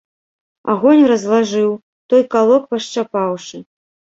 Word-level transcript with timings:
Агонь 0.73 1.03
разлажыў, 1.11 1.69
той 2.15 2.21
калок 2.37 2.63
пашчапаўшы. 2.73 3.57